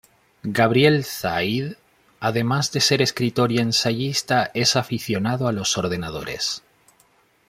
[0.57, 1.73] Gabriel Zaid,
[2.19, 6.63] además de ser escritor y ensayista, es aficionado a los ordenadores.